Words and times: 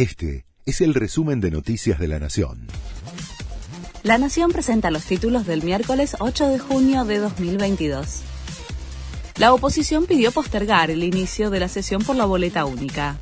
Este 0.00 0.46
es 0.64 0.80
el 0.80 0.94
resumen 0.94 1.42
de 1.42 1.50
Noticias 1.50 1.98
de 1.98 2.08
la 2.08 2.18
Nación. 2.18 2.68
La 4.02 4.16
Nación 4.16 4.50
presenta 4.50 4.90
los 4.90 5.04
títulos 5.04 5.46
del 5.46 5.62
miércoles 5.62 6.16
8 6.20 6.48
de 6.48 6.58
junio 6.58 7.04
de 7.04 7.18
2022. 7.18 8.22
La 9.36 9.52
oposición 9.52 10.06
pidió 10.06 10.32
postergar 10.32 10.90
el 10.90 11.04
inicio 11.04 11.50
de 11.50 11.60
la 11.60 11.68
sesión 11.68 12.02
por 12.02 12.16
la 12.16 12.24
boleta 12.24 12.64
única. 12.64 13.18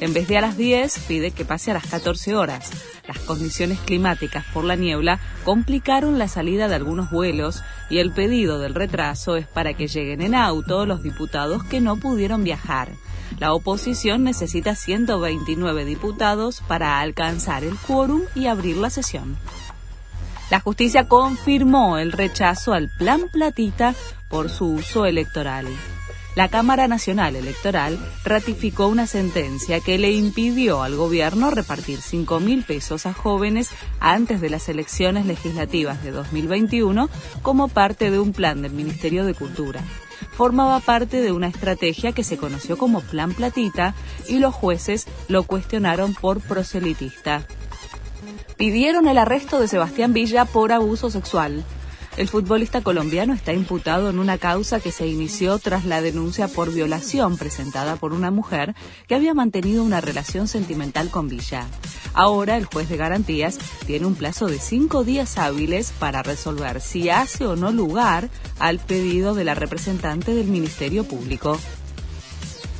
En 0.00 0.14
vez 0.14 0.28
de 0.28 0.38
a 0.38 0.40
las 0.40 0.56
10, 0.56 0.98
pide 1.06 1.30
que 1.30 1.44
pase 1.44 1.70
a 1.70 1.74
las 1.74 1.86
14 1.86 2.34
horas. 2.34 2.70
Las 3.06 3.18
condiciones 3.18 3.78
climáticas 3.80 4.46
por 4.54 4.64
la 4.64 4.74
niebla 4.74 5.20
complicaron 5.44 6.18
la 6.18 6.26
salida 6.26 6.68
de 6.68 6.74
algunos 6.74 7.10
vuelos 7.10 7.62
y 7.90 7.98
el 7.98 8.10
pedido 8.10 8.58
del 8.58 8.74
retraso 8.74 9.36
es 9.36 9.46
para 9.46 9.74
que 9.74 9.88
lleguen 9.88 10.22
en 10.22 10.34
auto 10.34 10.86
los 10.86 11.02
diputados 11.02 11.64
que 11.64 11.82
no 11.82 11.98
pudieron 11.98 12.44
viajar. 12.44 12.88
La 13.38 13.52
oposición 13.52 14.24
necesita 14.24 14.74
129 14.74 15.84
diputados 15.84 16.62
para 16.66 16.98
alcanzar 17.00 17.62
el 17.62 17.76
quórum 17.76 18.22
y 18.34 18.46
abrir 18.46 18.78
la 18.78 18.88
sesión. 18.88 19.36
La 20.50 20.60
justicia 20.60 21.08
confirmó 21.08 21.98
el 21.98 22.12
rechazo 22.12 22.72
al 22.72 22.88
plan 22.88 23.28
platita 23.30 23.94
por 24.30 24.48
su 24.48 24.72
uso 24.72 25.04
electoral 25.04 25.66
la 26.40 26.48
Cámara 26.48 26.88
Nacional 26.88 27.36
Electoral 27.36 27.98
ratificó 28.24 28.86
una 28.86 29.06
sentencia 29.06 29.80
que 29.80 29.98
le 29.98 30.10
impidió 30.12 30.82
al 30.82 30.96
gobierno 30.96 31.50
repartir 31.50 32.00
5 32.00 32.40
mil 32.40 32.64
pesos 32.64 33.04
a 33.04 33.12
jóvenes 33.12 33.68
antes 34.00 34.40
de 34.40 34.48
las 34.48 34.70
elecciones 34.70 35.26
legislativas 35.26 36.02
de 36.02 36.12
2021 36.12 37.10
como 37.42 37.68
parte 37.68 38.10
de 38.10 38.18
un 38.18 38.32
plan 38.32 38.62
del 38.62 38.72
Ministerio 38.72 39.26
de 39.26 39.34
Cultura. 39.34 39.82
Formaba 40.32 40.80
parte 40.80 41.20
de 41.20 41.30
una 41.30 41.48
estrategia 41.48 42.12
que 42.12 42.24
se 42.24 42.38
conoció 42.38 42.78
como 42.78 43.02
Plan 43.02 43.34
Platita 43.34 43.94
y 44.26 44.38
los 44.38 44.54
jueces 44.54 45.08
lo 45.28 45.42
cuestionaron 45.42 46.14
por 46.14 46.40
proselitista. 46.40 47.44
Pidieron 48.56 49.08
el 49.08 49.18
arresto 49.18 49.60
de 49.60 49.68
Sebastián 49.68 50.14
Villa 50.14 50.46
por 50.46 50.72
abuso 50.72 51.10
sexual. 51.10 51.66
El 52.16 52.28
futbolista 52.28 52.82
colombiano 52.82 53.32
está 53.32 53.52
imputado 53.52 54.10
en 54.10 54.18
una 54.18 54.36
causa 54.36 54.80
que 54.80 54.92
se 54.92 55.06
inició 55.06 55.58
tras 55.58 55.84
la 55.84 56.02
denuncia 56.02 56.48
por 56.48 56.72
violación 56.72 57.38
presentada 57.38 57.96
por 57.96 58.12
una 58.12 58.30
mujer 58.30 58.74
que 59.06 59.14
había 59.14 59.32
mantenido 59.32 59.84
una 59.84 60.00
relación 60.00 60.48
sentimental 60.48 61.10
con 61.10 61.28
Villa. 61.28 61.66
Ahora 62.12 62.56
el 62.56 62.64
juez 62.64 62.88
de 62.88 62.96
garantías 62.96 63.58
tiene 63.86 64.06
un 64.06 64.16
plazo 64.16 64.48
de 64.48 64.58
cinco 64.58 65.04
días 65.04 65.38
hábiles 65.38 65.92
para 65.98 66.22
resolver 66.22 66.80
si 66.80 67.10
hace 67.10 67.46
o 67.46 67.54
no 67.54 67.70
lugar 67.70 68.28
al 68.58 68.80
pedido 68.80 69.34
de 69.34 69.44
la 69.44 69.54
representante 69.54 70.34
del 70.34 70.48
Ministerio 70.48 71.04
Público. 71.04 71.58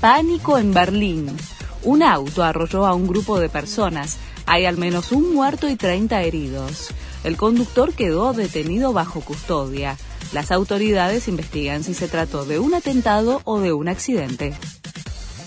Pánico 0.01 0.59
en 0.59 0.75
Berlín. 0.75 1.37
Un 1.85 2.03
auto 2.03 2.43
arrolló 2.43 2.85
a 2.85 2.95
un 2.95 3.07
grupo 3.07 3.39
de 3.39 3.49
personas. 3.49 4.19
Hay 4.47 4.67
al 4.67 4.77
menos 4.77 5.13
un 5.13 5.33
muerto 5.33 5.69
y 5.69 5.77
30 5.77 6.23
heridos. 6.23 6.91
El 7.25 7.37
conductor 7.37 7.93
quedó 7.93 8.33
detenido 8.33 8.93
bajo 8.93 9.21
custodia. 9.21 9.97
Las 10.33 10.51
autoridades 10.51 11.29
investigan 11.29 11.85
si 11.85 11.95
se 11.95 12.09
trató 12.09 12.45
de 12.45 12.59
un 12.59 12.75
atentado 12.75 13.43
o 13.45 13.61
de 13.61 13.73
un 13.73 13.89
accidente. 13.89 14.55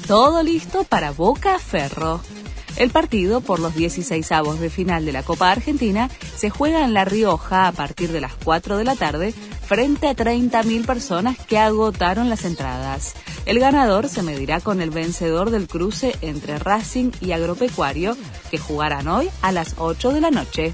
Todo 0.08 0.44
listo 0.44 0.84
para 0.84 1.12
Boca 1.12 1.58
Ferro. 1.60 2.22
El 2.76 2.90
partido 2.90 3.42
por 3.42 3.60
los 3.60 3.76
16 3.76 4.32
avos 4.32 4.60
de 4.60 4.70
final 4.70 5.06
de 5.06 5.12
la 5.12 5.24
Copa 5.24 5.52
Argentina 5.52 6.10
se 6.36 6.50
juega 6.50 6.84
en 6.84 6.94
La 6.94 7.06
Rioja 7.06 7.68
a 7.68 7.72
partir 7.72 8.12
de 8.12 8.20
las 8.20 8.34
4 8.44 8.78
de 8.78 8.84
la 8.84 8.96
tarde 8.96 9.34
frente 9.66 10.08
a 10.08 10.16
30.000 10.16 10.86
personas 10.86 11.38
que 11.38 11.60
agotaron 11.60 12.30
las 12.30 12.46
entradas. 12.46 13.14
El 13.46 13.60
ganador 13.60 14.10
se 14.10 14.24
medirá 14.24 14.60
con 14.60 14.82
el 14.82 14.90
vencedor 14.90 15.52
del 15.52 15.68
cruce 15.68 16.16
entre 16.22 16.58
Racing 16.58 17.12
y 17.22 17.32
Agropecuario 17.32 18.18
que 18.50 18.58
jugarán 18.58 19.08
hoy 19.08 19.30
a 19.42 19.52
las 19.52 19.76
8 19.78 20.12
de 20.12 20.22
la 20.22 20.32
noche. 20.32 20.74